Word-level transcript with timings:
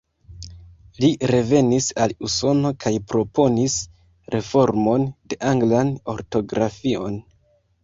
Li 1.03 1.09
revenis 1.31 1.89
al 2.05 2.15
Usono 2.29 2.71
kaj 2.85 2.93
proponis 3.13 3.77
reformon 4.37 5.07
de 5.35 5.41
anglan 5.53 5.95
ortografion. 6.17 7.25